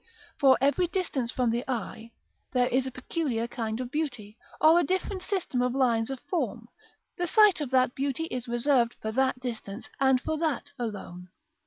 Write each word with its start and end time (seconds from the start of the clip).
For 0.39 0.57
every 0.59 0.87
distance 0.87 1.31
from 1.31 1.51
the 1.51 1.63
eye 1.69 2.09
there 2.53 2.67
is 2.69 2.87
a 2.87 2.91
peculiar 2.91 3.45
kind 3.47 3.79
of 3.79 3.91
beauty, 3.91 4.35
or 4.59 4.79
a 4.79 4.83
different 4.83 5.21
system 5.21 5.61
of 5.61 5.75
lines 5.75 6.09
of 6.09 6.19
form; 6.21 6.69
the 7.17 7.27
sight 7.27 7.61
of 7.61 7.69
that 7.69 7.93
beauty 7.93 8.23
is 8.23 8.47
reserved 8.47 8.95
for 8.99 9.11
that 9.11 9.39
distance, 9.41 9.91
and 9.99 10.19
for 10.19 10.39
that 10.39 10.71
alone. 10.79 11.27